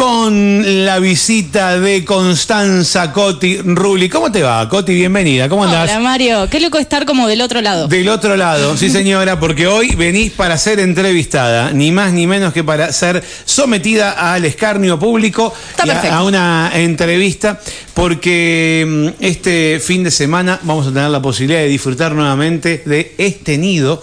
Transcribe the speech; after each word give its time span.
con 0.00 0.86
la 0.86 0.98
visita 0.98 1.78
de 1.78 2.06
Constanza 2.06 3.12
Coti 3.12 3.58
Rulli. 3.58 4.08
¿Cómo 4.08 4.32
te 4.32 4.42
va, 4.42 4.66
Coti? 4.66 4.94
Bienvenida. 4.94 5.46
¿Cómo 5.46 5.64
andás? 5.64 5.90
Hola, 5.90 6.00
Mario. 6.00 6.48
Qué 6.48 6.58
loco 6.58 6.78
estar 6.78 7.04
como 7.04 7.28
del 7.28 7.42
otro 7.42 7.60
lado. 7.60 7.86
Del 7.86 8.08
otro 8.08 8.34
lado, 8.34 8.78
sí 8.78 8.88
señora, 8.90 9.38
porque 9.38 9.66
hoy 9.66 9.94
venís 9.96 10.32
para 10.32 10.56
ser 10.56 10.80
entrevistada, 10.80 11.72
ni 11.72 11.92
más 11.92 12.14
ni 12.14 12.26
menos 12.26 12.54
que 12.54 12.64
para 12.64 12.94
ser 12.94 13.22
sometida 13.44 14.32
al 14.32 14.46
escarnio 14.46 14.98
público 14.98 15.52
Está 15.72 15.86
y 15.86 15.90
a- 15.90 16.16
a, 16.16 16.24
una 16.24 16.70
entrevista, 16.72 17.60
porque 17.92 19.12
mm, 19.18 19.22
este 19.22 19.82
fin 19.84 20.02
de 20.02 20.10
semana 20.10 20.60
vamos 20.62 20.86
a 20.86 20.92
tener 20.94 21.10
la 21.10 21.20
posibilidad 21.20 21.60
de 21.60 21.68
disfrutar 21.68 22.12
nuevamente 22.14 22.82
de 22.86 23.16
este 23.18 23.58
nido 23.58 24.02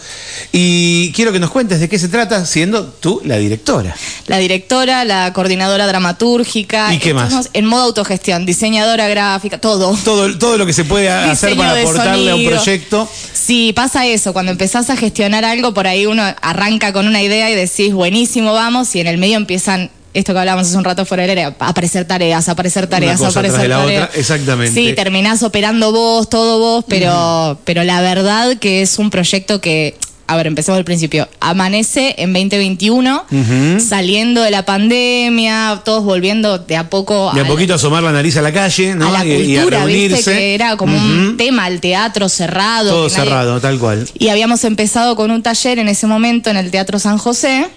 y 0.51 1.11
quiero 1.13 1.31
que 1.31 1.39
nos 1.39 1.49
cuentes 1.49 1.79
de 1.79 1.89
qué 1.89 1.97
se 1.97 2.07
trata 2.07 2.45
siendo 2.45 2.85
tú 2.85 3.19
la 3.25 3.37
directora. 3.37 3.95
La 4.27 4.37
directora, 4.37 5.03
la 5.03 5.33
coordinadora 5.33 5.86
dramatúrgica. 5.87 6.93
¿Y 6.93 6.99
qué 6.99 7.13
más? 7.13 7.25
Estamos 7.25 7.49
En 7.53 7.65
modo 7.65 7.83
autogestión, 7.83 8.45
diseñadora 8.45 9.07
gráfica, 9.07 9.57
todo. 9.59 9.97
Todo, 10.03 10.37
todo 10.37 10.57
lo 10.57 10.65
que 10.65 10.73
se 10.73 10.85
puede 10.85 11.09
hacer 11.09 11.49
Diseño 11.49 11.67
para 11.67 11.81
aportarle 11.81 12.31
a 12.31 12.35
un 12.35 12.45
proyecto. 12.45 13.09
Sí, 13.33 13.73
pasa 13.73 14.05
eso. 14.05 14.33
Cuando 14.33 14.51
empezás 14.51 14.89
a 14.89 14.97
gestionar 14.97 15.45
algo, 15.45 15.73
por 15.73 15.87
ahí 15.87 16.05
uno 16.05 16.23
arranca 16.41 16.93
con 16.93 17.07
una 17.07 17.21
idea 17.21 17.49
y 17.49 17.55
decís, 17.55 17.93
buenísimo, 17.93 18.53
vamos, 18.53 18.95
y 18.95 18.99
en 18.99 19.07
el 19.07 19.17
medio 19.17 19.37
empiezan. 19.37 19.89
Esto 20.13 20.33
que 20.33 20.39
hablábamos 20.39 20.67
hace 20.67 20.77
un 20.77 20.83
rato 20.83 21.05
fuera 21.05 21.23
del 21.23 21.37
aire, 21.37 21.55
aparecer 21.59 22.05
tareas, 22.05 22.49
aparecer 22.49 22.87
tareas, 22.87 23.19
cosa 23.19 23.39
aparecer 23.39 23.61
de 23.61 23.67
la 23.67 23.77
tareas. 23.77 24.03
otra, 24.07 24.19
exactamente. 24.19 24.73
Sí, 24.73 24.93
terminás 24.93 25.43
operando 25.43 25.91
vos, 25.91 26.27
todo 26.27 26.57
vos, 26.57 26.85
pero, 26.87 27.59
pero 27.65 27.83
la 27.83 28.01
verdad 28.01 28.57
que 28.57 28.81
es 28.81 28.97
un 28.97 29.11
proyecto 29.11 29.61
que, 29.61 29.95
a 30.27 30.35
ver, 30.35 30.47
empecemos 30.47 30.77
del 30.77 30.85
principio. 30.85 31.27
Amanece 31.39 32.15
en 32.17 32.33
2021, 32.33 33.25
saliendo 33.79 34.41
de 34.41 34.51
la 34.51 34.65
pandemia, 34.65 35.81
todos 35.85 36.03
volviendo 36.03 36.57
de 36.59 36.75
a 36.75 36.89
poco 36.89 37.31
De 37.33 37.39
a 37.39 37.43
la- 37.43 37.49
poquito 37.49 37.73
asomar 37.75 38.03
la 38.03 38.11
nariz 38.11 38.35
a 38.37 38.41
la 38.41 38.51
calle, 38.51 38.93
¿no? 38.95 39.07
a 39.07 39.11
la 39.11 39.25
Y- 39.25 39.29
y 39.53 39.55
a 39.57 39.61
cultura, 39.61 39.85
viste 39.85 40.01
reunirse. 40.07 40.31
que 40.33 40.53
era 40.55 40.75
como 40.77 40.97
un 40.97 41.37
tema, 41.37 41.67
el 41.67 41.79
teatro 41.79 42.27
cerrado. 42.29 42.89
Todo 42.89 43.07
nadie- 43.07 43.15
cerrado, 43.15 43.59
tal 43.61 43.79
cual. 43.79 44.07
Y 44.19 44.27
habíamos 44.27 44.63
empezado 44.65 45.15
con 45.15 45.31
un 45.31 45.41
taller 45.41 45.79
en 45.79 45.87
ese 45.87 46.07
momento 46.07 46.49
en 46.49 46.57
el 46.57 46.71
Teatro 46.71 46.99
San 46.99 47.17
José 47.17 47.67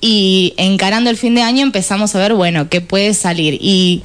y 0.00 0.54
encarando 0.58 1.10
el 1.10 1.16
fin 1.16 1.34
de 1.34 1.42
año 1.42 1.62
empezamos 1.62 2.14
a 2.14 2.18
ver, 2.18 2.34
bueno, 2.34 2.68
qué 2.68 2.80
puede 2.80 3.14
salir. 3.14 3.58
Y 3.60 4.02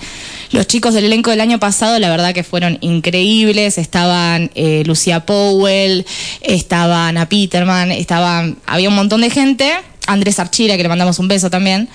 los 0.53 0.67
chicos 0.67 0.93
del 0.93 1.05
elenco 1.05 1.31
del 1.31 1.41
año 1.41 1.59
pasado, 1.59 1.97
la 1.99 2.09
verdad 2.09 2.33
que 2.33 2.43
fueron 2.43 2.77
increíbles. 2.81 3.77
Estaban 3.79 4.51
eh, 4.53 4.83
Lucía 4.85 5.25
Powell, 5.25 6.05
estaba 6.41 7.07
Ana 7.07 7.27
Peterman, 7.27 7.91
estaban, 7.91 8.57
había 8.67 8.89
un 8.89 8.95
montón 8.95 9.21
de 9.21 9.31
gente. 9.31 9.73
Andrés 10.05 10.37
Archira, 10.39 10.77
que 10.77 10.83
le 10.83 10.89
mandamos 10.89 11.17
un 11.17 11.27
beso 11.27 11.49
también. 11.49 11.89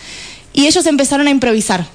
Y 0.52 0.66
ellos 0.66 0.84
empezaron 0.86 1.28
a 1.28 1.30
improvisar. 1.30 1.86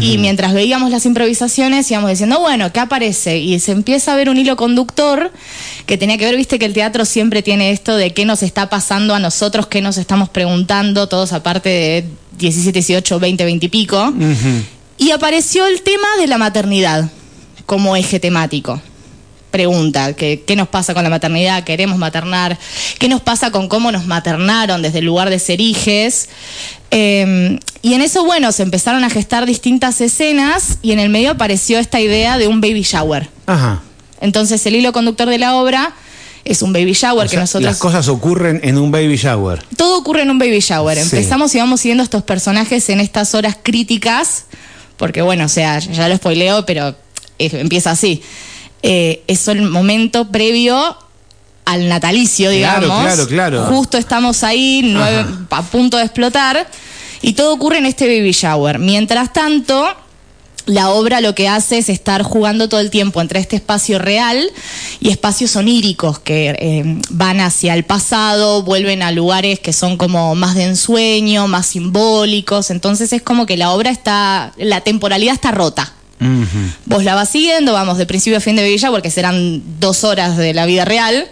Y 0.00 0.18
mientras 0.18 0.54
veíamos 0.54 0.92
las 0.92 1.04
improvisaciones 1.04 1.90
íbamos 1.90 2.10
diciendo, 2.10 2.38
bueno, 2.38 2.72
¿qué 2.72 2.78
aparece? 2.78 3.38
Y 3.38 3.58
se 3.58 3.72
empieza 3.72 4.12
a 4.12 4.16
ver 4.16 4.28
un 4.28 4.36
hilo 4.36 4.54
conductor 4.54 5.32
que 5.84 5.98
tenía 5.98 6.16
que 6.16 6.26
ver, 6.26 6.36
viste 6.36 6.60
que 6.60 6.66
el 6.66 6.72
teatro 6.74 7.04
siempre 7.04 7.42
tiene 7.42 7.72
esto 7.72 7.96
de 7.96 8.12
qué 8.14 8.24
nos 8.24 8.44
está 8.44 8.68
pasando 8.70 9.16
a 9.16 9.18
nosotros, 9.18 9.66
qué 9.66 9.80
nos 9.80 9.98
estamos 9.98 10.28
preguntando, 10.28 11.08
todos 11.08 11.32
aparte 11.32 11.68
de 11.70 12.04
17, 12.38 12.72
18, 12.78 13.18
20, 13.18 13.44
20 13.44 13.66
y 13.66 13.68
pico. 13.68 14.14
Y 15.00 15.12
apareció 15.12 15.66
el 15.66 15.80
tema 15.80 16.06
de 16.20 16.26
la 16.26 16.36
maternidad 16.36 17.10
como 17.64 17.96
eje 17.96 18.20
temático. 18.20 18.82
Pregunta, 19.50 20.12
¿qué, 20.12 20.44
¿qué 20.46 20.54
nos 20.56 20.68
pasa 20.68 20.92
con 20.92 21.02
la 21.02 21.08
maternidad? 21.08 21.64
¿Queremos 21.64 21.96
maternar? 21.96 22.58
¿Qué 22.98 23.08
nos 23.08 23.22
pasa 23.22 23.50
con 23.50 23.66
cómo 23.66 23.90
nos 23.90 24.04
maternaron 24.04 24.82
desde 24.82 24.98
el 24.98 25.06
lugar 25.06 25.30
de 25.30 25.38
ser 25.38 25.58
hijes? 25.58 26.28
Eh, 26.90 27.58
y 27.80 27.94
en 27.94 28.02
eso, 28.02 28.24
bueno, 28.26 28.52
se 28.52 28.62
empezaron 28.62 29.02
a 29.02 29.08
gestar 29.08 29.46
distintas 29.46 30.02
escenas 30.02 30.76
y 30.82 30.92
en 30.92 30.98
el 30.98 31.08
medio 31.08 31.30
apareció 31.30 31.78
esta 31.78 31.98
idea 31.98 32.36
de 32.36 32.46
un 32.46 32.60
baby 32.60 32.82
shower. 32.82 33.30
Ajá. 33.46 33.80
Entonces 34.20 34.64
el 34.66 34.76
hilo 34.76 34.92
conductor 34.92 35.30
de 35.30 35.38
la 35.38 35.56
obra 35.56 35.94
es 36.44 36.60
un 36.60 36.74
baby 36.74 36.92
shower 36.92 37.20
O 37.26 37.30
que 37.30 37.30
sea, 37.30 37.40
nosotros... 37.40 37.64
Las 37.64 37.78
cosas 37.78 38.06
ocurren 38.08 38.60
en 38.62 38.76
un 38.76 38.90
baby 38.90 39.16
shower. 39.16 39.64
Todo 39.78 39.96
ocurre 39.98 40.22
en 40.22 40.30
un 40.30 40.38
baby 40.38 40.60
shower. 40.60 40.98
Sí. 40.98 41.04
Empezamos 41.04 41.54
y 41.54 41.58
vamos 41.58 41.80
siguiendo 41.80 42.04
estos 42.04 42.22
personajes 42.22 42.90
en 42.90 43.00
estas 43.00 43.34
horas 43.34 43.56
críticas, 43.62 44.44
porque 45.00 45.22
bueno, 45.22 45.46
o 45.46 45.48
sea, 45.48 45.78
ya 45.78 46.08
lo 46.10 46.16
spoileo, 46.16 46.66
pero 46.66 46.94
empieza 47.38 47.90
así. 47.92 48.22
Eh, 48.82 49.22
es 49.26 49.48
el 49.48 49.62
momento 49.62 50.28
previo 50.30 50.96
al 51.64 51.88
natalicio, 51.88 52.50
Claro, 52.50 52.80
digamos. 52.82 53.02
claro, 53.02 53.26
claro. 53.26 53.64
Justo 53.64 53.96
estamos 53.96 54.44
ahí, 54.44 54.82
nueve- 54.84 55.24
a 55.50 55.62
punto 55.62 55.96
de 55.96 56.04
explotar, 56.04 56.68
y 57.22 57.32
todo 57.32 57.54
ocurre 57.54 57.78
en 57.78 57.86
este 57.86 58.04
baby 58.06 58.32
shower. 58.32 58.78
Mientras 58.78 59.32
tanto, 59.32 59.88
la 60.66 60.90
obra 60.90 61.20
lo 61.20 61.34
que 61.34 61.48
hace 61.48 61.78
es 61.78 61.88
estar 61.88 62.22
jugando 62.22 62.68
todo 62.68 62.80
el 62.80 62.90
tiempo 62.90 63.20
entre 63.20 63.40
este 63.40 63.56
espacio 63.56 63.98
real 63.98 64.50
y 65.00 65.10
espacios 65.10 65.56
oníricos 65.56 66.18
que 66.18 66.50
eh, 66.58 67.00
van 67.10 67.40
hacia 67.40 67.74
el 67.74 67.84
pasado, 67.84 68.62
vuelven 68.62 69.02
a 69.02 69.12
lugares 69.12 69.60
que 69.60 69.72
son 69.72 69.96
como 69.96 70.34
más 70.34 70.54
de 70.54 70.64
ensueño, 70.64 71.48
más 71.48 71.66
simbólicos. 71.66 72.70
Entonces 72.70 73.12
es 73.12 73.22
como 73.22 73.46
que 73.46 73.56
la 73.56 73.70
obra 73.70 73.90
está, 73.90 74.52
la 74.56 74.80
temporalidad 74.82 75.34
está 75.34 75.50
rota. 75.50 75.92
Vos 76.84 77.02
la 77.02 77.14
vas 77.14 77.30
siguiendo, 77.30 77.72
vamos 77.72 77.96
de 77.96 78.04
principio 78.04 78.36
a 78.36 78.40
fin 78.42 78.54
de 78.54 78.62
Villa, 78.62 78.90
porque 78.90 79.10
serán 79.10 79.62
dos 79.80 80.04
horas 80.04 80.36
de 80.36 80.52
la 80.52 80.66
vida 80.66 80.84
real. 80.84 81.26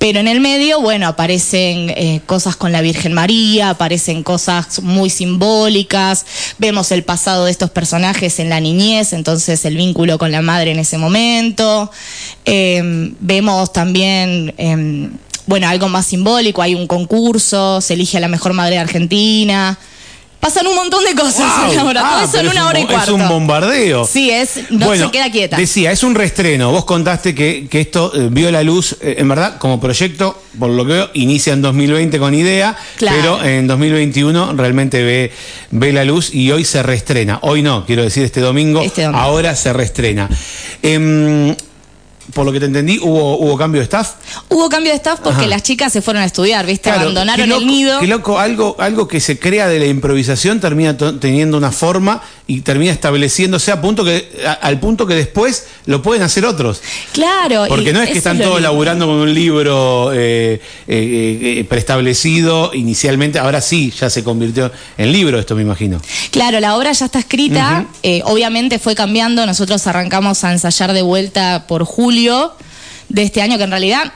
Pero 0.00 0.18
en 0.18 0.28
el 0.28 0.40
medio, 0.40 0.80
bueno, 0.80 1.06
aparecen 1.08 1.90
eh, 1.90 2.22
cosas 2.24 2.56
con 2.56 2.72
la 2.72 2.80
Virgen 2.80 3.12
María, 3.12 3.68
aparecen 3.68 4.22
cosas 4.22 4.80
muy 4.80 5.10
simbólicas, 5.10 6.24
vemos 6.56 6.90
el 6.90 7.04
pasado 7.04 7.44
de 7.44 7.50
estos 7.50 7.68
personajes 7.68 8.38
en 8.38 8.48
la 8.48 8.60
niñez, 8.60 9.12
entonces 9.12 9.62
el 9.66 9.76
vínculo 9.76 10.16
con 10.16 10.32
la 10.32 10.40
madre 10.40 10.70
en 10.70 10.78
ese 10.78 10.96
momento. 10.96 11.90
Eh, 12.46 13.12
vemos 13.20 13.74
también, 13.74 14.54
eh, 14.56 15.10
bueno, 15.44 15.68
algo 15.68 15.90
más 15.90 16.06
simbólico, 16.06 16.62
hay 16.62 16.74
un 16.74 16.86
concurso, 16.86 17.82
se 17.82 17.92
elige 17.92 18.16
a 18.16 18.20
la 18.20 18.28
mejor 18.28 18.54
madre 18.54 18.76
de 18.76 18.80
Argentina. 18.80 19.78
Pasan 20.40 20.66
un 20.66 20.74
montón 20.74 21.04
de 21.04 21.14
cosas 21.14 21.36
en 21.70 21.94
la 21.94 22.00
Ah, 22.00 22.20
todo 22.22 22.24
eso 22.24 22.40
en 22.40 22.48
una 22.48 22.62
un 22.62 22.68
hora 22.70 22.80
y 22.80 22.86
cuarto. 22.86 23.02
Es 23.14 23.20
un 23.22 23.28
bombardeo. 23.28 24.06
Sí, 24.06 24.30
es, 24.30 24.70
no 24.70 24.86
Bueno, 24.86 25.04
se 25.06 25.10
queda 25.12 25.30
quieta. 25.30 25.56
Decía, 25.58 25.92
es 25.92 26.02
un 26.02 26.14
reestreno. 26.14 26.70
Vos 26.72 26.86
contaste 26.86 27.34
que, 27.34 27.66
que 27.68 27.82
esto 27.82 28.10
eh, 28.14 28.28
vio 28.30 28.50
la 28.50 28.62
luz, 28.62 28.96
eh, 29.02 29.16
en 29.18 29.28
verdad, 29.28 29.58
como 29.58 29.78
proyecto, 29.78 30.40
por 30.58 30.70
lo 30.70 30.86
que 30.86 30.92
veo, 30.94 31.10
inicia 31.12 31.52
en 31.52 31.60
2020 31.60 32.18
con 32.18 32.34
idea, 32.34 32.74
Claro. 32.96 33.38
pero 33.38 33.44
en 33.44 33.66
2021 33.66 34.54
realmente 34.54 35.02
ve, 35.02 35.30
ve 35.72 35.92
la 35.92 36.04
luz 36.06 36.34
y 36.34 36.50
hoy 36.50 36.64
se 36.64 36.82
reestrena. 36.82 37.38
Hoy 37.42 37.60
no, 37.62 37.84
quiero 37.84 38.02
decir 38.02 38.24
este 38.24 38.40
domingo, 38.40 38.80
Este 38.80 39.02
domingo. 39.02 39.22
ahora 39.22 39.54
se 39.54 39.72
reestrena. 39.74 40.28
Em, 40.82 41.54
por 42.34 42.44
lo 42.46 42.52
que 42.52 42.60
te 42.60 42.66
entendí, 42.66 42.98
hubo, 42.98 43.38
hubo 43.38 43.56
cambio 43.56 43.80
de 43.80 43.84
staff. 43.84 44.12
Hubo 44.48 44.68
cambio 44.68 44.92
de 44.92 44.96
staff 44.96 45.20
porque 45.22 45.40
Ajá. 45.40 45.48
las 45.48 45.62
chicas 45.62 45.92
se 45.92 46.02
fueron 46.02 46.22
a 46.22 46.26
estudiar, 46.26 46.66
¿viste? 46.66 46.84
Claro, 46.90 47.00
Abandonaron 47.02 47.48
loco, 47.48 47.60
el 47.60 47.66
nido. 47.66 48.00
Qué 48.00 48.06
loco, 48.06 48.38
algo, 48.38 48.76
algo 48.78 49.08
que 49.08 49.20
se 49.20 49.38
crea 49.38 49.68
de 49.68 49.78
la 49.78 49.86
improvisación 49.86 50.60
termina 50.60 50.96
teniendo 50.96 51.56
una 51.56 51.72
forma 51.72 52.22
y 52.46 52.60
termina 52.62 52.92
estableciéndose 52.92 53.70
a 53.72 53.80
punto 53.80 54.04
que, 54.04 54.28
a- 54.46 54.52
al 54.52 54.78
punto 54.80 55.06
que 55.06 55.14
después 55.14 55.66
lo 55.86 56.02
pueden 56.02 56.22
hacer 56.22 56.44
otros. 56.44 56.82
Claro. 57.12 57.64
Porque 57.68 57.92
no 57.92 58.02
es 58.02 58.10
que 58.10 58.18
están 58.18 58.38
todos 58.38 58.54
lindo. 58.54 58.60
laburando 58.60 59.06
con 59.06 59.16
un 59.16 59.32
libro 59.34 60.12
eh, 60.12 60.60
eh, 60.88 61.58
eh, 61.58 61.64
preestablecido 61.68 62.72
inicialmente, 62.74 63.38
ahora 63.38 63.60
sí, 63.60 63.92
ya 63.98 64.10
se 64.10 64.24
convirtió 64.24 64.70
en 64.98 65.12
libro 65.12 65.38
esto, 65.38 65.54
me 65.54 65.62
imagino. 65.62 66.00
Claro, 66.30 66.60
la 66.60 66.76
obra 66.76 66.92
ya 66.92 67.06
está 67.06 67.18
escrita, 67.20 67.86
obviamente 68.24 68.78
fue 68.78 68.94
cambiando, 68.94 69.44
nosotros 69.46 69.86
arrancamos 69.86 70.42
a 70.44 70.52
ensayar 70.52 70.92
de 70.92 71.02
vuelta 71.02 71.64
por 71.68 71.84
julio 71.84 72.19
de 73.08 73.22
este 73.22 73.42
año, 73.42 73.58
que 73.58 73.64
en 73.64 73.70
realidad 73.70 74.12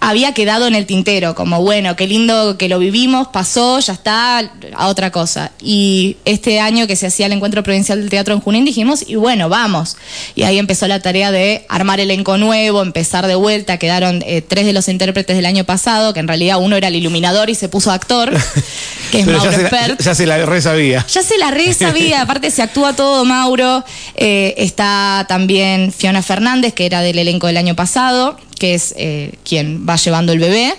había 0.00 0.32
quedado 0.32 0.66
en 0.66 0.74
el 0.74 0.86
tintero, 0.86 1.34
como 1.34 1.62
bueno, 1.62 1.94
qué 1.94 2.06
lindo 2.06 2.56
que 2.56 2.68
lo 2.68 2.78
vivimos, 2.78 3.28
pasó, 3.28 3.78
ya 3.80 3.92
está, 3.92 4.38
a 4.74 4.88
otra 4.88 5.10
cosa. 5.10 5.52
Y 5.60 6.16
este 6.24 6.58
año 6.58 6.86
que 6.86 6.96
se 6.96 7.06
hacía 7.06 7.26
el 7.26 7.32
encuentro 7.32 7.62
provincial 7.62 8.00
del 8.00 8.08
teatro 8.08 8.34
en 8.34 8.40
Junín 8.40 8.64
dijimos, 8.64 9.04
y 9.06 9.16
bueno, 9.16 9.50
vamos. 9.50 9.96
Y 10.34 10.44
ahí 10.44 10.58
empezó 10.58 10.88
la 10.88 11.00
tarea 11.00 11.30
de 11.30 11.66
armar 11.68 12.00
elenco 12.00 12.38
nuevo, 12.38 12.80
empezar 12.82 13.26
de 13.26 13.34
vuelta, 13.34 13.76
quedaron 13.76 14.22
eh, 14.26 14.40
tres 14.40 14.64
de 14.64 14.72
los 14.72 14.88
intérpretes 14.88 15.36
del 15.36 15.44
año 15.44 15.64
pasado, 15.64 16.14
que 16.14 16.20
en 16.20 16.28
realidad 16.28 16.58
uno 16.60 16.76
era 16.76 16.88
el 16.88 16.96
iluminador 16.96 17.50
y 17.50 17.54
se 17.54 17.68
puso 17.68 17.90
actor, 17.90 18.30
que 19.12 19.20
es 19.20 19.26
Pero 19.26 19.38
ya 19.38 19.44
Mauro 19.44 19.52
se, 19.52 19.62
la, 19.62 19.68
Espert. 19.68 20.02
ya 20.02 20.14
se 20.14 20.26
la 20.26 20.46
re 20.46 20.62
sabía. 20.62 21.06
Ya 21.06 21.22
se 21.22 21.36
la 21.36 21.50
re 21.50 21.74
sabía, 21.74 22.20
aparte 22.22 22.50
se 22.50 22.62
actúa 22.62 22.94
todo 22.94 23.26
Mauro. 23.26 23.84
Eh, 24.14 24.54
está 24.56 25.26
también 25.28 25.92
Fiona 25.92 26.22
Fernández, 26.22 26.72
que 26.72 26.86
era 26.86 27.02
del 27.02 27.18
elenco 27.18 27.48
del 27.48 27.58
año 27.58 27.76
pasado, 27.76 28.38
que 28.60 28.74
es 28.74 28.94
eh, 28.98 29.32
quien 29.42 29.86
va 29.88 29.96
llevando 29.96 30.32
el 30.32 30.38
bebé. 30.38 30.74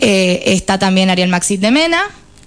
Eh, 0.00 0.42
está 0.46 0.78
también 0.78 1.10
Ariel 1.10 1.28
Maxit 1.28 1.60
de 1.60 1.70
Mena. 1.70 2.02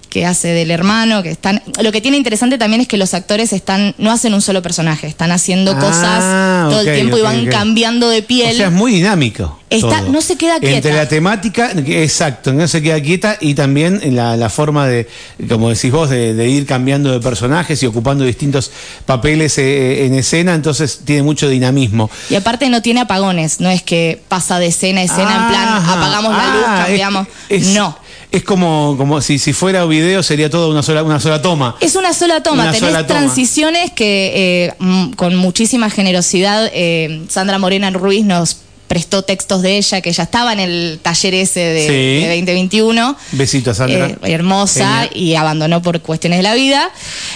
Que 0.08 0.24
hace 0.26 0.48
del 0.48 0.70
hermano, 0.70 1.22
que 1.22 1.30
están. 1.30 1.62
Lo 1.82 1.92
que 1.92 2.00
tiene 2.00 2.16
interesante 2.16 2.58
también 2.58 2.80
es 2.80 2.88
que 2.88 2.96
los 2.96 3.14
actores 3.14 3.52
están, 3.52 3.94
no 3.98 4.10
hacen 4.10 4.34
un 4.34 4.40
solo 4.42 4.62
personaje, 4.62 5.06
están 5.06 5.32
haciendo 5.32 5.72
Ah, 5.72 5.78
cosas 5.80 6.70
todo 6.70 6.80
el 6.80 6.94
tiempo 6.94 7.18
y 7.18 7.22
van 7.22 7.46
cambiando 7.46 8.08
de 8.08 8.22
piel. 8.22 8.52
O 8.54 8.56
sea, 8.56 8.66
es 8.66 8.72
muy 8.72 8.92
dinámico. 8.92 9.58
Está- 9.70 10.00
todo. 10.00 10.08
no 10.12 10.22
se 10.22 10.36
queda 10.36 10.54
Entre 10.56 10.80
quieta. 10.80 10.96
la 10.96 11.06
temática, 11.08 11.70
exacto, 11.86 12.54
no 12.54 12.66
se 12.66 12.80
queda 12.80 13.02
quieta 13.02 13.36
y 13.38 13.52
también 13.52 14.00
la, 14.16 14.34
la 14.34 14.48
forma 14.48 14.86
de, 14.86 15.06
como 15.46 15.68
decís 15.68 15.92
vos, 15.92 16.08
de, 16.08 16.32
de 16.32 16.48
ir 16.48 16.64
cambiando 16.64 17.12
de 17.12 17.20
personajes 17.20 17.82
y 17.82 17.86
ocupando 17.86 18.24
distintos 18.24 18.70
papeles 19.04 19.58
eh, 19.58 20.06
en 20.06 20.14
escena, 20.14 20.54
entonces 20.54 21.00
tiene 21.04 21.22
mucho 21.22 21.50
dinamismo. 21.50 22.10
Y 22.30 22.34
aparte 22.36 22.70
no 22.70 22.80
tiene 22.80 23.00
apagones, 23.00 23.60
no 23.60 23.68
es 23.68 23.82
que 23.82 24.22
pasa 24.28 24.58
de 24.58 24.68
escena 24.68 25.00
a 25.00 25.04
escena 25.04 25.34
en 25.36 25.48
plan 25.48 25.68
apagamos 25.86 26.32
la 26.32 26.46
luz, 26.54 26.64
Ah, 26.66 26.78
es- 26.80 26.86
cambiamos. 26.86 27.26
es- 27.50 27.66
no. 27.74 28.07
Es 28.30 28.44
como, 28.44 28.94
como 28.98 29.20
si, 29.22 29.38
si 29.38 29.52
fuera 29.54 29.84
video, 29.86 30.22
sería 30.22 30.50
todo 30.50 30.70
una 30.70 30.82
sola, 30.82 31.02
una 31.02 31.18
sola 31.18 31.40
toma. 31.40 31.76
Es 31.80 31.96
una 31.96 32.12
sola 32.12 32.42
toma, 32.42 32.64
Una 32.64 32.72
tenés 32.72 32.88
sola 32.90 33.06
toma. 33.06 33.20
transiciones 33.20 33.90
que 33.92 34.66
eh, 34.66 34.74
mm, 34.78 35.12
con 35.12 35.34
muchísima 35.36 35.88
generosidad 35.88 36.70
eh, 36.74 37.22
Sandra 37.30 37.58
Morena 37.58 37.90
Ruiz 37.90 38.24
nos 38.26 38.58
prestó 38.86 39.22
textos 39.22 39.60
de 39.60 39.76
ella, 39.76 40.00
que 40.00 40.10
ya 40.12 40.22
estaba 40.22 40.52
en 40.52 40.60
el 40.60 40.98
taller 41.02 41.34
ese 41.34 41.60
de, 41.60 41.82
Sí. 41.82 42.26
de 42.26 42.36
2021. 42.36 43.16
Besito 43.32 43.70
a 43.70 43.74
Sandra. 43.74 44.06
Eh, 44.08 44.16
hermosa 44.22 45.08
y 45.14 45.34
abandonó 45.34 45.82
por 45.82 46.00
cuestiones 46.00 46.38
de 46.38 46.42
la 46.42 46.54
vida, 46.54 46.90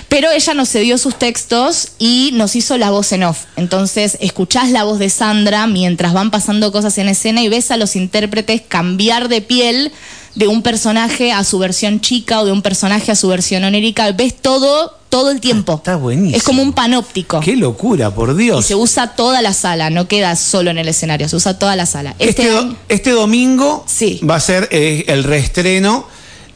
pero 0.08 0.30
ella 0.30 0.54
nos 0.54 0.70
cedió 0.70 0.96
sus 0.98 1.14
textos 1.18 1.88
y 1.98 2.30
nos 2.34 2.56
hizo 2.56 2.78
la 2.78 2.90
voz 2.90 3.12
en 3.12 3.22
off. 3.24 3.44
Entonces 3.56 4.16
escuchás 4.20 4.70
la 4.70 4.84
voz 4.84 4.98
de 4.98 5.10
Sandra 5.10 5.66
mientras 5.66 6.14
van 6.14 6.30
pasando 6.30 6.72
cosas 6.72 6.96
en 6.98 7.08
escena 7.08 7.42
y 7.42 7.48
ves 7.50 7.70
a 7.70 7.76
los 7.76 7.96
intérpretes 7.96 8.62
cambiar 8.66 9.28
de 9.28 9.42
piel 9.42 9.92
de 10.34 10.48
un 10.48 10.62
personaje 10.62 11.32
a 11.32 11.44
su 11.44 11.58
versión 11.58 12.00
chica 12.00 12.40
o 12.40 12.44
de 12.46 12.52
un 12.52 12.62
personaje 12.62 13.12
a 13.12 13.16
su 13.16 13.28
versión 13.28 13.64
onérica. 13.64 14.10
Ves 14.12 14.34
todo 14.40 14.96
todo 15.08 15.30
el 15.30 15.40
tiempo. 15.40 15.74
Está 15.74 15.96
buenísimo. 15.96 16.34
Es 16.38 16.42
como 16.42 16.62
un 16.62 16.72
panóptico. 16.72 17.40
Qué 17.40 17.54
locura, 17.54 18.10
por 18.14 18.30
Y 18.30 18.44
Dios. 18.44 18.64
se 18.64 18.74
usa 18.74 19.08
toda 19.14 19.42
la 19.42 19.52
sala, 19.52 19.90
no 19.90 20.08
queda 20.08 20.34
solo 20.36 20.70
en 20.70 20.78
el 20.78 20.88
escenario, 20.88 21.28
se 21.28 21.36
usa 21.36 21.58
toda 21.58 21.76
la 21.76 21.84
sala. 21.84 22.14
Este, 22.18 22.48
do- 22.48 22.58
año- 22.60 22.76
este 22.88 23.10
domingo 23.10 23.84
Sí. 23.86 24.20
va 24.28 24.36
a 24.36 24.40
ser 24.40 24.68
eh, 24.72 25.04
el 25.08 25.24
reestreno 25.24 26.06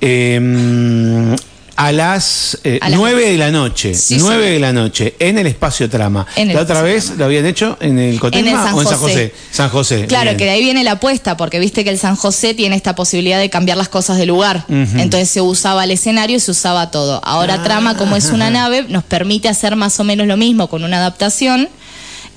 eh, 0.00 1.37
a 1.76 1.93
las 1.93 2.58
eh, 2.64 2.78
A 2.81 2.88
las- 2.88 2.99
9 2.99 3.31
de 3.31 3.37
la 3.37 3.50
noche. 3.50 3.94
Sí, 3.94 4.17
9 4.19 4.34
señor. 4.37 4.52
de 4.55 4.58
la 4.61 4.73
noche 4.73 5.14
en 5.19 5.38
el 5.38 5.46
espacio 5.46 5.88
trama. 5.90 6.26
El 6.34 6.49
la 6.55 6.62
otra 6.62 6.81
vez 6.82 7.05
Trama. 7.05 7.19
lo 7.19 7.25
habían 7.26 7.46
hecho 7.46 7.76
en 7.81 7.99
el 7.99 8.19
Cotelma 8.19 8.49
En 8.50 8.56
el 8.56 8.62
San 8.62 8.75
o 8.75 8.81
en 8.82 8.88
San 8.88 8.99
José. 8.99 9.12
José. 9.12 9.34
San 9.50 9.69
José. 9.70 10.06
Claro, 10.06 10.25
bien. 10.31 10.37
que 10.38 10.44
de 10.44 10.50
ahí 10.50 10.61
viene 10.62 10.84
la 10.84 10.93
apuesta, 10.93 11.37
porque 11.37 11.58
viste 11.58 11.84
que 11.84 11.90
el 11.90 11.99
San 11.99 12.17
José 12.17 12.55
tiene 12.55 12.76
esta 12.76 12.94
posibilidad 12.94 13.38
de 13.38 13.50
cambiar 13.50 13.76
las 13.76 13.88
cosas 13.88 14.17
de 14.19 14.26
lugar. 14.26 14.64
Entonces 14.69 15.28
se 15.31 15.40
usaba 15.40 15.84
el 15.84 15.90
escenario 15.90 16.37
y 16.37 16.40
se 16.40 16.50
usaba 16.50 16.90
todo. 16.90 17.20
Ahora 17.25 17.55
Ah. 17.61 17.62
Trama, 17.62 17.96
como 17.96 18.17
es 18.17 18.26
una 18.31 18.49
nave, 18.50 18.84
nos 18.88 19.05
permite 19.05 19.49
hacer 19.49 19.76
más 19.76 20.00
o 20.00 20.05
menos 20.05 20.26
lo 20.26 20.37
mismo 20.37 20.69
con 20.69 20.82
una 20.84 20.96
adaptación. 20.99 21.69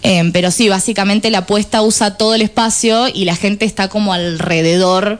Eh, 0.01 0.29
pero 0.31 0.49
sí, 0.51 0.69
básicamente 0.69 1.29
la 1.29 1.39
apuesta 1.39 1.81
usa 1.81 2.15
todo 2.15 2.33
el 2.35 2.41
espacio 2.41 3.07
y 3.13 3.25
la 3.25 3.35
gente 3.35 3.65
está 3.65 3.89
como 3.89 4.13
alrededor 4.13 5.19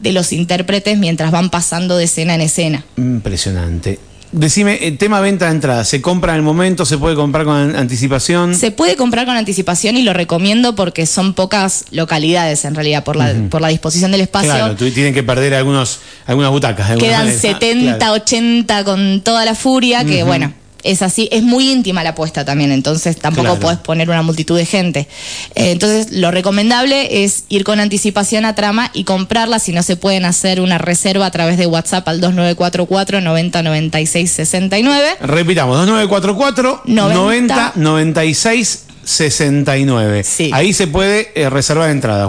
de 0.00 0.12
los 0.12 0.32
intérpretes 0.32 0.98
mientras 0.98 1.30
van 1.30 1.50
pasando 1.50 1.96
de 1.96 2.04
escena 2.04 2.34
en 2.34 2.40
escena. 2.42 2.84
Impresionante. 2.96 3.98
Decime, 4.32 4.78
el 4.88 4.98
tema 4.98 5.20
venta 5.20 5.46
de 5.46 5.52
entradas, 5.52 5.88
¿se 5.88 6.02
compra 6.02 6.32
en 6.32 6.38
el 6.38 6.42
momento? 6.42 6.84
¿Se 6.84 6.98
puede 6.98 7.14
comprar 7.14 7.44
con 7.44 7.54
an- 7.54 7.76
anticipación? 7.76 8.54
Se 8.56 8.70
puede 8.72 8.96
comprar 8.96 9.24
con 9.24 9.36
anticipación 9.36 9.96
y 9.96 10.02
lo 10.02 10.12
recomiendo 10.12 10.74
porque 10.74 11.06
son 11.06 11.32
pocas 11.32 11.84
localidades 11.92 12.64
en 12.64 12.74
realidad 12.74 13.04
por 13.04 13.16
la, 13.16 13.32
por 13.48 13.60
la 13.60 13.68
disposición 13.68 14.10
del 14.10 14.20
espacio. 14.22 14.50
Claro, 14.52 14.74
tienen 14.74 15.14
que 15.14 15.22
perder 15.22 15.54
algunos, 15.54 16.00
algunas 16.26 16.50
butacas. 16.50 16.96
Quedan 16.98 17.26
manera. 17.26 17.38
70, 17.40 17.96
Claro. 17.98 18.12
80 18.14 18.84
con 18.84 19.20
toda 19.22 19.44
la 19.44 19.54
furia, 19.54 20.04
que 20.04 20.22
bueno, 20.24 20.52
es 20.90 21.02
así, 21.02 21.28
es 21.32 21.42
muy 21.42 21.70
íntima 21.70 22.02
la 22.02 22.10
apuesta 22.10 22.44
también, 22.44 22.72
entonces 22.72 23.16
tampoco 23.16 23.46
Claro. 23.46 23.60
podés 23.60 23.78
poner 23.78 24.08
una 24.08 24.22
multitud 24.22 24.56
de 24.56 24.64
gente. 24.66 25.08
Eh, 25.54 25.70
entonces, 25.72 26.12
lo 26.12 26.30
recomendable 26.30 27.24
es 27.24 27.44
ir 27.48 27.64
con 27.64 27.80
anticipación 27.80 28.44
a 28.44 28.54
trama 28.54 28.90
y 28.94 29.04
comprarla, 29.04 29.58
si 29.58 29.72
no 29.72 29.82
se 29.82 29.96
pueden 29.96 30.24
hacer 30.24 30.60
una 30.60 30.78
reserva 30.78 31.26
a 31.26 31.30
través 31.30 31.58
de 31.58 31.66
WhatsApp 31.66 32.06
al 32.08 32.20
2944 32.20 33.20
90 33.20 33.62
96 33.62 34.30
69. 34.30 35.08
Repitamos, 35.20 35.76
2944 35.76 36.82
90 36.86 37.72
96 37.76 38.85
69. 39.06 40.24
Sí. 40.24 40.50
Ahí 40.52 40.72
se 40.72 40.88
puede 40.88 41.30
eh, 41.34 41.48
reservar 41.48 41.90
entradas. 41.90 42.28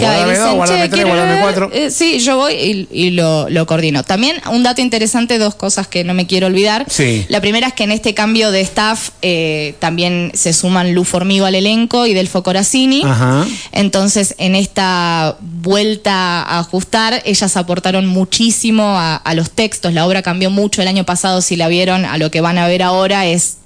Eh, 1.73 1.89
sí, 1.89 2.19
yo 2.19 2.37
voy 2.37 2.53
y, 2.53 2.87
y 2.91 3.09
lo, 3.09 3.49
lo 3.49 3.65
coordino. 3.65 4.03
También 4.03 4.37
un 4.51 4.61
dato 4.61 4.81
interesante, 4.81 5.39
dos 5.39 5.55
cosas 5.55 5.87
que 5.87 6.03
no 6.03 6.13
me 6.13 6.27
quiero 6.27 6.47
olvidar. 6.47 6.85
Sí. 6.87 7.25
La 7.29 7.41
primera 7.41 7.67
es 7.67 7.73
que 7.73 7.83
en 7.83 7.91
este 7.91 8.13
cambio 8.13 8.51
de 8.51 8.61
staff 8.61 9.09
eh, 9.23 9.73
también 9.79 10.31
se 10.35 10.53
suman 10.53 10.93
Lu 10.93 11.03
Formigo 11.03 11.47
al 11.47 11.55
elenco 11.55 12.05
y 12.05 12.13
Delfo 12.13 12.43
Corazzini. 12.43 13.01
Ajá. 13.03 13.45
Entonces, 13.71 14.35
en 14.37 14.55
esta 14.55 15.37
vuelta 15.41 16.43
a 16.43 16.59
ajustar, 16.59 17.23
ellas 17.25 17.57
aportaron 17.57 18.05
muchísimo 18.05 18.97
a, 18.97 19.15
a 19.15 19.33
los 19.33 19.49
textos. 19.49 19.93
La 19.93 20.05
obra 20.05 20.21
cambió 20.21 20.51
mucho 20.51 20.83
el 20.83 20.87
año 20.87 21.05
pasado, 21.05 21.41
si 21.41 21.55
la 21.55 21.67
vieron, 21.67 22.05
a 22.05 22.19
lo 22.19 22.29
que 22.29 22.39
van 22.39 22.59
a 22.59 22.67
ver 22.67 22.83
ahora 22.83 23.25
es, 23.25 23.57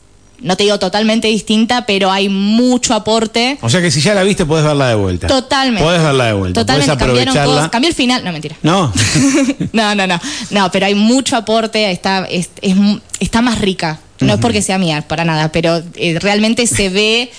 no 0.42 0.58
te 0.58 0.64
digo 0.64 0.80
totalmente 0.80 1.28
distinta, 1.28 1.86
pero 1.86 2.12
hay 2.12 2.30
mucho 2.30 2.94
aporte. 2.94 3.58
O 3.62 3.70
sea 3.70 3.82
que 3.82 3.92
si 3.92 4.02
ya 4.02 4.14
la 4.14 4.24
viste, 4.24 4.46
podés 4.46 4.66
verla 4.66 4.90
de 4.90 4.96
vuelta. 4.96 5.28
Totalmente. 5.28 5.84
Podés 5.84 6.02
verla 6.02 6.26
de 6.26 6.34
vuelta. 6.34 6.62
Totalmente, 6.62 6.92
podés 6.92 7.04
aprovecharla. 7.12 7.46
cosas. 7.56 7.70
Cambió 7.70 7.90
el 7.90 7.96
final, 7.96 8.24
no, 8.24 8.32
mentira. 8.32 8.56
No. 8.64 8.92
No, 9.74 9.96
no, 9.96 10.06
no. 10.08 10.20
No, 10.50 10.72
pero 10.72 10.86
hay 10.88 10.96
mucho 10.96 11.36
aporte, 11.38 11.92
está, 11.92 12.26
es- 12.30 12.50
es 12.62 12.76
está 13.20 13.42
más 13.42 13.60
rica. 13.60 14.00
No 14.22 14.34
es 14.34 14.40
porque 14.40 14.62
sea 14.62 14.78
mía, 14.78 15.04
para 15.08 15.26
nada, 15.26 15.52
pero 15.52 15.82
eh, 15.96 16.18
realmente 16.20 16.68
se 16.68 16.90
ve 16.90 17.32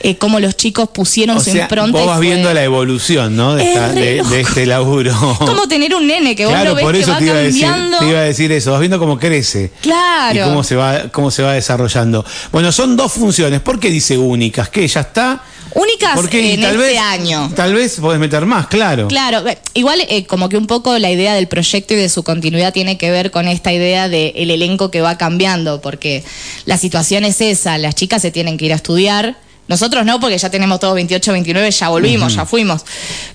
eh, 0.00 0.16
cómo 0.16 0.40
los 0.40 0.56
chicos 0.56 0.88
pusieron 0.90 1.36
o 1.36 1.40
su 1.40 1.52
sea, 1.52 1.62
impronta. 1.62 1.98
vos 1.98 2.06
vas 2.06 2.16
fue- 2.18 2.26
viendo 2.26 2.52
la 2.52 2.62
evolución, 2.62 3.36
¿no? 3.36 3.54
De, 3.54 3.62
Es 3.62 3.68
esta- 3.70 3.92
de- 3.92 4.40
este 4.40 4.66
laburo. 4.66 5.14
Como 5.38 5.66
tener 5.68 5.94
un 5.94 6.06
nene 6.06 6.36
que 6.36 6.44
vos 6.46 6.52
claro, 6.54 6.70
lo 6.70 6.74
ves 6.76 6.84
por 6.84 6.94
que 6.94 7.04
va 7.06 7.18
te 7.18 7.24
iba, 7.24 7.34
a 7.34 7.38
decir, 7.38 7.62
cambiando. 7.62 7.98
te 7.98 8.06
iba 8.08 8.18
a 8.18 8.22
decir 8.24 8.52
eso. 8.52 8.70
Vas 8.72 8.80
viendo 8.80 8.98
cómo 8.98 9.18
crece. 9.18 9.72
Claro. 9.80 10.40
Y 10.40 10.42
cómo 10.48 10.62
se 10.64 10.76
va, 10.76 11.08
cómo 11.10 11.30
se 11.30 11.42
va 11.42 11.52
desarrollando. 11.54 12.24
Bueno, 12.52 12.70
son 12.72 12.96
dos 12.96 13.12
funciones. 13.12 13.60
¿Por 13.60 13.80
qué 13.80 13.90
dice 13.90 14.18
únicas? 14.18 14.68
¿Qué? 14.68 14.86
¿Ya 14.86 15.00
está? 15.00 15.42
Únicas 15.74 16.18
en 16.32 16.60
tal 16.60 16.76
este 16.76 16.86
vez, 16.86 16.98
año. 16.98 17.50
Tal 17.54 17.74
vez 17.74 17.98
podés 18.00 18.20
meter 18.20 18.46
más, 18.46 18.68
claro. 18.68 19.08
Claro, 19.08 19.46
eh, 19.46 19.58
igual 19.74 20.00
eh, 20.08 20.24
como 20.24 20.48
que 20.48 20.56
un 20.56 20.66
poco 20.66 20.98
la 20.98 21.10
idea 21.10 21.34
del 21.34 21.48
proyecto 21.48 21.94
y 21.94 21.96
de 21.96 22.08
su 22.08 22.22
continuidad 22.22 22.72
tiene 22.72 22.96
que 22.96 23.10
ver 23.10 23.30
con 23.30 23.48
esta 23.48 23.72
idea 23.72 24.08
del 24.08 24.32
el 24.36 24.50
elenco 24.50 24.90
que 24.90 25.00
va 25.00 25.18
cambiando, 25.18 25.80
porque 25.80 26.22
la 26.64 26.78
situación 26.78 27.24
es 27.24 27.40
esa, 27.40 27.76
las 27.78 27.94
chicas 27.94 28.22
se 28.22 28.30
tienen 28.30 28.56
que 28.56 28.66
ir 28.66 28.72
a 28.72 28.76
estudiar. 28.76 29.36
Nosotros 29.66 30.04
no, 30.04 30.20
porque 30.20 30.36
ya 30.36 30.50
tenemos 30.50 30.78
todos 30.78 30.94
28, 30.94 31.32
29, 31.32 31.70
ya 31.70 31.88
volvimos, 31.88 32.34
ya 32.34 32.44
fuimos. 32.44 32.84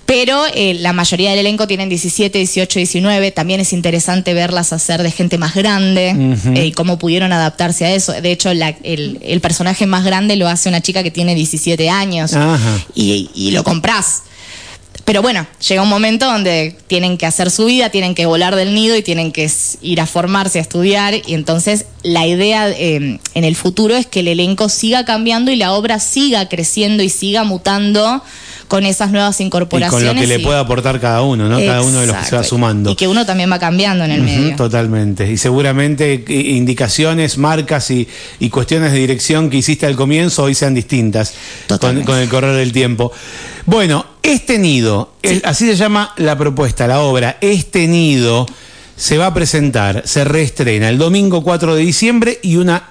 Pero 0.05 0.43
eh, 0.53 0.75
la 0.75 0.93
mayoría 0.93 1.31
del 1.31 1.39
elenco 1.39 1.65
tienen 1.65 1.89
17, 1.89 2.37
18, 2.37 2.79
19. 2.79 3.31
También 3.31 3.59
es 3.59 3.73
interesante 3.73 4.33
verlas 4.35 4.71
hacer 4.71 5.01
de 5.01 5.09
gente 5.11 5.37
más 5.39 5.55
grande 5.55 6.13
eh, 6.55 6.65
y 6.67 6.71
cómo 6.71 6.99
pudieron 6.99 7.31
adaptarse 7.33 7.85
a 7.85 7.93
eso. 7.95 8.13
De 8.13 8.31
hecho, 8.31 8.53
la- 8.53 8.75
el, 8.83 9.19
el 9.23 9.41
personaje 9.41 9.87
más 9.87 10.03
grande 10.03 10.35
lo 10.35 10.47
hace 10.47 10.69
una 10.69 10.81
chica 10.81 11.01
que 11.01 11.11
tiene 11.11 11.33
17 11.33 11.89
años 11.89 12.33
y, 12.95 13.30
y 13.33 13.51
lo 13.51 13.63
comprás. 13.63 14.23
Pero 15.09 15.23
bueno, 15.23 15.47
llega 15.68 15.81
un 15.81 15.89
momento 15.89 16.28
donde 16.28 16.75
tienen 16.85 17.18
que 17.18 17.25
hacer 17.25 17.49
su 17.49 17.66
vida, 17.66 17.89
tienen 17.89 18.13
que 18.13 18.28
volar 18.28 18.56
del 18.56 18.75
nido 18.75 18.95
y 18.95 19.01
tienen 19.01 19.31
que 19.31 19.49
ir 19.81 20.01
a 20.01 20.06
formarse, 20.06 20.59
a 20.59 20.61
estudiar. 20.61 21.16
Y 21.16 21.33
entonces 21.33 21.85
la 22.04 22.28
idea 22.28 22.69
eh, 22.69 23.19
en 23.33 23.44
el 23.44 23.56
futuro 23.56 23.95
es 23.95 24.06
que 24.06 24.19
el 24.19 24.28
elenco 24.28 24.69
siga 24.69 25.06
cambiando 25.06 25.49
y 25.49 25.56
la 25.56 25.73
obra 25.73 25.99
siga 25.99 26.47
creciendo 26.47 27.01
y 27.01 27.09
siga 27.09 27.44
mutando 27.44 28.21
con 28.69 28.85
esas 28.85 29.11
nuevas 29.11 29.42
Y 29.42 29.44
incorporaciones. 29.44 30.07
con 30.07 30.16
lo 30.16 30.21
que 30.21 30.28
le 30.28 30.40
y- 30.40 30.44
pueda 30.44 30.61
aportar 30.61 31.02
cada 31.02 31.23
uno, 31.23 31.49
¿no? 31.49 31.57
Cada 31.59 31.81
uno 31.81 31.99
de 31.99 32.07
los 32.07 32.16
que 32.16 32.26
se 32.26 32.35
va 32.38 32.44
sumando. 32.44 32.92
Y 32.92 32.95
que 32.95 33.07
uno 33.09 33.26
también 33.26 33.52
va 33.52 33.59
cambiando 33.59 34.06
en 34.06 34.11
el 34.11 34.21
medio. 34.21 34.56
Totalmente. 34.56 35.30
Y 35.30 35.35
seguramente 35.38 36.23
indicaciones, 36.30 37.38
marcas 37.38 37.90
y, 37.92 38.07
y 38.40 38.49
cuestiones 38.49 38.92
de 38.94 38.99
dirección 38.99 39.49
que 39.49 39.57
hiciste 39.57 39.85
al 39.85 39.95
comienzo 39.95 40.44
hoy 40.44 40.56
sean 40.56 40.73
distintas 40.73 41.33
con, 41.80 42.04
con 42.04 42.18
el 42.18 42.30
correr 42.30 42.56
del 42.56 42.71
tiempo. 42.71 43.11
Bueno, 43.66 44.06
este 44.23 44.57
nido, 44.59 45.14
así 45.44 45.66
se 45.66 45.76
llama 45.76 46.14
la 46.18 46.38
propuesta, 46.38 46.88
la 46.88 47.02
obra, 47.02 47.38
este 47.42 47.88
nido 47.88 48.45
se 48.95 49.18
va 49.18 49.28
a 49.28 49.33
presentar, 49.33 50.04
se 50.06 50.23
reestrena 50.26 50.90
el 50.90 50.97
domingo 50.97 51.44
4 51.44 51.76
de 51.76 51.81
diciembre 51.81 52.40
y 52.44 52.57
una 52.57 52.83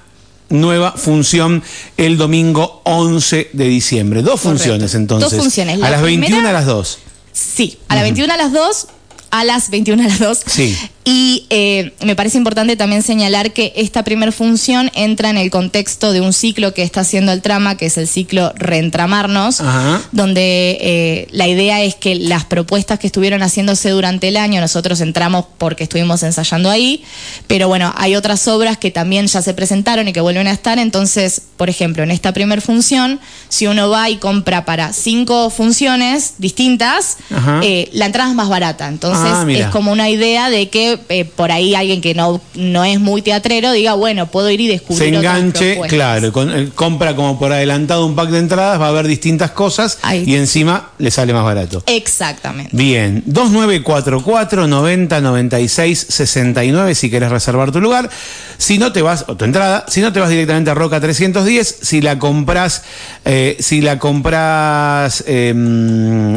nueva 0.50 0.92
función 0.92 1.62
el 1.96 2.16
domingo 2.16 2.80
11 2.84 3.50
de 3.52 3.64
diciembre. 3.66 4.22
Dos 4.22 4.40
Correcto. 4.40 4.48
funciones 4.50 4.94
entonces. 4.94 5.30
Dos 5.30 5.40
funciones. 5.40 5.76
A 5.76 5.78
La 5.80 5.90
las 5.90 6.02
21 6.02 6.26
primera- 6.26 6.50
a 6.50 6.52
las 6.52 6.66
2. 6.66 6.98
Sí, 7.32 7.78
a 7.88 7.94
las 7.94 8.04
21 8.04 8.32
a 8.32 8.36
las 8.36 8.52
2, 8.52 8.86
a 9.30 9.44
las 9.44 9.70
21 9.70 10.02
a 10.02 10.06
las 10.08 10.18
2. 10.18 10.40
Sí. 10.46 10.76
Y 11.10 11.46
eh, 11.48 11.94
me 12.04 12.14
parece 12.14 12.36
importante 12.36 12.76
también 12.76 13.02
señalar 13.02 13.54
que 13.54 13.72
esta 13.76 14.04
primera 14.04 14.30
función 14.30 14.90
entra 14.94 15.30
en 15.30 15.38
el 15.38 15.50
contexto 15.50 16.12
de 16.12 16.20
un 16.20 16.34
ciclo 16.34 16.74
que 16.74 16.82
está 16.82 17.00
haciendo 17.00 17.32
el 17.32 17.40
trama, 17.40 17.78
que 17.78 17.86
es 17.86 17.96
el 17.96 18.06
ciclo 18.06 18.52
Reentramarnos, 18.56 19.62
Ajá. 19.62 20.02
donde 20.12 20.76
eh, 20.82 21.28
la 21.30 21.48
idea 21.48 21.82
es 21.82 21.94
que 21.94 22.14
las 22.14 22.44
propuestas 22.44 22.98
que 22.98 23.06
estuvieron 23.06 23.42
haciéndose 23.42 23.88
durante 23.88 24.28
el 24.28 24.36
año, 24.36 24.60
nosotros 24.60 25.00
entramos 25.00 25.46
porque 25.56 25.84
estuvimos 25.84 26.22
ensayando 26.22 26.68
ahí, 26.68 27.02
pero 27.46 27.68
bueno, 27.68 27.94
hay 27.96 28.14
otras 28.14 28.46
obras 28.46 28.76
que 28.76 28.90
también 28.90 29.28
ya 29.28 29.40
se 29.40 29.54
presentaron 29.54 30.08
y 30.08 30.12
que 30.12 30.20
vuelven 30.20 30.46
a 30.46 30.52
estar, 30.52 30.78
entonces, 30.78 31.40
por 31.56 31.70
ejemplo, 31.70 32.02
en 32.02 32.10
esta 32.10 32.34
primera 32.34 32.60
función, 32.60 33.18
si 33.48 33.66
uno 33.66 33.88
va 33.88 34.10
y 34.10 34.16
compra 34.16 34.66
para 34.66 34.92
cinco 34.92 35.48
funciones 35.48 36.34
distintas, 36.36 37.16
eh, 37.62 37.88
la 37.94 38.04
entrada 38.04 38.28
es 38.28 38.36
más 38.36 38.50
barata, 38.50 38.88
entonces 38.88 39.24
Ah, 39.24 39.46
es 39.48 39.66
como 39.68 39.90
una 39.90 40.10
idea 40.10 40.50
de 40.50 40.68
que 40.68 40.97
eh, 41.08 41.24
por 41.24 41.50
ahí 41.52 41.74
alguien 41.74 42.00
que 42.00 42.14
no, 42.14 42.40
no 42.54 42.84
es 42.84 43.00
muy 43.00 43.22
teatrero 43.22 43.72
diga, 43.72 43.94
bueno, 43.94 44.26
puedo 44.26 44.50
ir 44.50 44.60
y 44.60 44.66
descubrir 44.68 45.08
Se 45.10 45.14
enganche, 45.16 45.80
claro, 45.88 46.32
con- 46.32 46.50
eh, 46.56 46.68
compra 46.74 47.14
como 47.16 47.38
por 47.38 47.52
adelantado 47.52 48.06
un 48.06 48.14
pack 48.14 48.30
de 48.30 48.38
entradas, 48.38 48.80
va 48.80 48.86
a 48.86 48.88
haber 48.90 49.06
distintas 49.06 49.50
cosas 49.52 49.98
y 50.26 50.34
encima 50.34 50.90
le 50.98 51.10
sale 51.10 51.32
más 51.32 51.44
barato. 51.44 51.82
Exactamente. 51.86 52.70
Bien, 52.76 53.22
2944 53.26 54.66
90 54.66 55.20
96 55.20 56.06
69 56.08 56.94
si 56.94 57.10
querés 57.10 57.30
reservar 57.30 57.72
tu 57.72 57.80
lugar. 57.80 58.10
Si 58.58 58.78
no 58.78 58.92
te 58.92 59.02
vas, 59.02 59.24
o 59.28 59.36
tu 59.36 59.44
entrada, 59.44 59.84
si 59.88 60.00
no 60.00 60.12
te 60.12 60.18
vas 60.20 60.30
directamente 60.30 60.70
a 60.70 60.74
Roca 60.74 61.00
310, 61.00 61.78
si 61.82 62.00
la 62.00 62.18
compras, 62.18 62.82
eh, 63.24 63.56
si 63.60 63.80
la 63.80 63.98
compras 64.00 65.22
eh, 65.28 65.52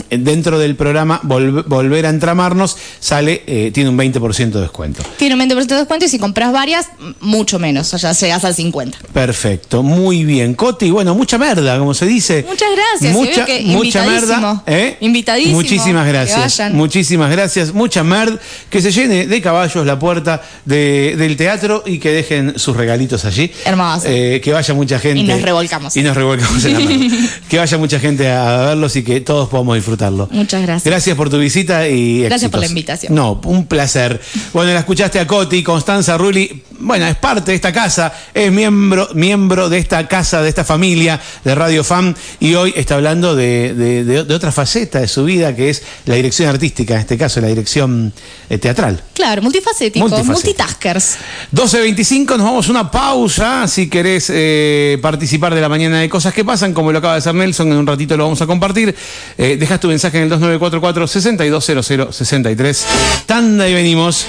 dentro 0.10 0.60
del 0.60 0.76
programa 0.76 1.20
Volver, 1.24 1.64
Volver 1.66 2.06
a 2.06 2.10
Entramarnos, 2.10 2.78
sale, 3.00 3.72
tiene 3.74 3.90
un 3.90 3.98
20% 3.98 4.51
de 4.52 4.62
descuento. 4.62 5.04
Tiene 5.18 5.36
un 5.36 5.42
20% 5.42 5.66
de 5.68 5.76
descuento 5.76 6.06
y 6.06 6.10
si 6.10 6.20
compras 6.20 6.52
varias, 6.52 6.88
mucho 7.20 7.60
menos, 7.60 7.94
o 7.94 7.98
sea, 8.00 8.12
llegas 8.14 8.44
al 8.46 8.54
50. 8.56 8.98
Perfecto, 9.14 9.84
muy 9.84 10.24
bien. 10.24 10.54
Coti, 10.56 10.90
bueno, 10.92 11.16
mucha 11.16 11.38
merda, 11.38 11.78
como 11.80 11.94
se 11.94 12.06
dice. 12.06 12.46
Muchas 12.48 12.70
gracias, 12.76 13.14
Mucha, 13.14 13.46
que 13.46 13.62
mucha 13.62 14.00
invitadísimo. 14.06 14.38
merda. 14.42 14.64
¿eh? 14.68 14.98
Invitadísimo, 15.02 15.56
Muchísimas 15.56 16.08
gracias. 16.08 16.72
Muchísimas 16.74 17.32
gracias. 17.32 17.74
Mucha 17.74 18.04
merd. 18.04 18.38
Que 18.70 18.82
se 18.82 18.92
llene 18.92 19.28
de 19.28 19.42
caballos 19.42 19.86
la 19.86 19.98
puerta 20.00 20.42
de- 20.66 21.16
del 21.18 21.36
teatro 21.38 21.84
y 21.86 22.00
que 22.00 22.10
dejen 22.12 22.58
sus 22.58 22.76
regalitos 22.76 23.26
allí. 23.26 23.52
Hermoso. 23.66 24.08
Eh, 24.08 24.42
que 24.44 24.52
vaya 24.54 24.74
mucha 24.74 25.00
gente. 25.00 25.20
Y 25.20 25.24
nos 25.24 25.42
revolcamos. 25.42 25.96
Y 25.96 26.02
nos 26.04 26.16
revolcamos 26.16 26.64
en 26.66 26.74
la 26.74 26.80
merd. 26.80 27.30
que 27.50 27.58
vaya 27.58 27.78
mucha 27.78 28.00
gente 28.00 28.30
a 28.30 28.58
verlos 28.58 28.96
y 28.96 29.04
que 29.04 29.22
todos 29.22 29.50
podamos 29.50 29.76
disfrutarlo. 29.76 30.28
Muchas 30.32 30.62
gracias. 30.62 30.84
Gracias 30.86 31.16
por 31.16 31.30
tu 31.30 31.38
visita 31.38 31.88
y 31.88 32.24
Gracias 32.24 32.50
por 32.52 32.60
la 32.60 32.68
invitación. 32.68 33.14
No, 33.16 33.40
un 33.46 33.66
placer. 33.66 34.20
Bueno, 34.54 34.74
la 34.74 34.80
escuchaste 34.80 35.20
a 35.20 35.28
Coti, 35.28 35.64
Constanza 35.64 36.18
Rulli. 36.18 36.64
Bueno, 36.84 37.06
es 37.08 37.16
parte 37.16 37.52
de 37.52 37.56
esta 37.56 37.72
casa, 37.72 38.12
es 38.34 38.52
miembro, 38.52 39.08
miembro 39.14 39.70
de 39.70 39.78
esta 39.78 40.08
casa, 40.08 40.42
de 40.42 40.50
esta 40.50 40.64
familia 40.66 41.20
de 41.44 41.56
Radio 41.56 41.84
Fan. 41.84 42.16
Y 42.40 42.56
hoy 42.56 42.74
está 42.76 42.96
hablando 42.96 43.36
de, 43.36 43.74
de- 43.74 44.04
de- 44.04 44.24
de 44.24 44.34
otra 44.36 44.52
faceta 44.52 45.00
de 45.00 45.08
su 45.08 45.24
vida, 45.24 45.56
que 45.56 45.70
es 45.70 45.84
la 46.06 46.16
dirección 46.16 46.50
artística, 46.50 46.96
en 46.96 47.02
este 47.02 47.18
caso 47.18 47.40
la 47.42 47.48
dirección 47.48 48.12
eh, 48.50 48.58
teatral. 48.58 49.02
Claro, 49.14 49.42
multifacético, 49.42 50.06
multitaskers. 50.34 51.18
12.25, 51.56 52.30
nos 52.38 52.44
vamos 52.46 52.68
a 52.68 52.72
una 52.72 52.90
pausa. 52.92 53.68
Si 53.68 53.88
querés 53.88 54.32
eh, 54.34 54.98
participar 55.02 55.54
de 55.54 55.62
la 55.62 55.70
mañana 55.70 56.00
de 56.00 56.10
cosas 56.10 56.34
que 56.34 56.44
pasan, 56.44 56.74
como 56.74 56.92
lo 56.92 56.98
acaba 56.98 57.14
de 57.14 57.20
hacer 57.20 57.36
Nelson, 57.36 57.72
en 57.72 57.78
un 57.78 57.88
ratito 57.88 58.18
lo 58.18 58.24
vamos 58.24 58.42
a 58.42 58.48
compartir. 58.48 58.96
Eh, 59.38 59.58
dejas 59.60 59.80
tu 59.80 59.88
mensaje 59.88 60.18
en 60.18 60.24
el 60.24 60.30
2944 60.30 61.08
620063 61.08 62.86
Tanda 63.28 63.70
y 63.70 63.74
venimos. 63.74 64.26